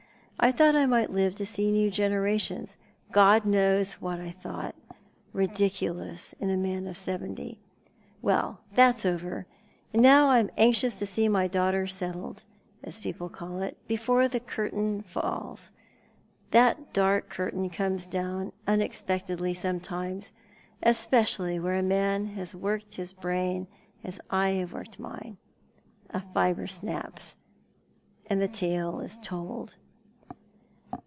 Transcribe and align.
I 0.43 0.51
thought 0.51 0.75
I 0.75 0.87
might 0.87 1.11
live 1.11 1.35
to 1.35 1.45
see 1.45 1.71
new 1.71 1.91
generations. 1.91 2.75
God 3.11 3.45
knows 3.45 3.97
wbat 4.01 4.19
I 4.21 4.31
thought— 4.31 4.73
ridiculous 5.33 6.33
in 6.39 6.49
a 6.49 6.57
man 6.57 6.87
of 6.87 6.97
seventy. 6.97 7.59
"Well, 8.23 8.61
that's 8.73 9.05
over, 9.05 9.45
and 9.93 10.01
now 10.01 10.29
I 10.29 10.39
am 10.39 10.49
anxious 10.57 10.97
to 10.97 11.05
see 11.05 11.29
my 11.29 11.47
daughter 11.47 11.85
settled— 11.85 12.45
as 12.83 12.99
people 12.99 13.29
call 13.29 13.61
it— 13.61 13.77
before 13.87 14.27
the 14.27 14.39
curtain 14.39 15.05
drops. 15.07 15.71
That 16.49 16.91
dark 16.91 17.29
curtain 17.29 17.69
comes 17.69 18.07
down 18.07 18.51
unexpectedly 18.67 19.53
sometimes, 19.53 20.31
especially 20.81 21.59
where 21.59 21.75
a 21.77 21.83
man 21.83 22.29
has 22.29 22.55
worked 22.55 22.95
hia 22.95 23.05
brain 23.21 23.67
as 24.03 24.19
I 24.31 24.49
have 24.53 24.73
worked 24.73 24.97
mine. 24.97 25.37
A 26.09 26.21
fibre 26.33 26.65
snaps, 26.65 27.35
and 28.25 28.41
the 28.41 28.47
tale 28.47 29.01
is 29.01 29.19
told." 29.19 29.75